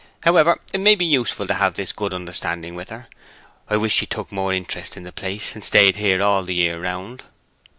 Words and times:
However, 0.23 0.59
it 0.73 0.79
may 0.79 0.95
be 0.95 1.05
useful 1.05 1.45
to 1.45 1.53
have 1.53 1.75
this 1.75 1.91
good 1.93 2.11
understanding 2.11 2.73
with 2.73 2.89
her....I 2.89 3.77
wish 3.77 3.93
she 3.93 4.07
took 4.07 4.31
more 4.31 4.51
interest 4.51 4.97
in 4.97 5.03
the 5.03 5.11
place, 5.11 5.53
and 5.53 5.63
stayed 5.63 5.97
here 5.97 6.23
all 6.23 6.41
the 6.41 6.55
year 6.55 6.81
round." 6.81 7.21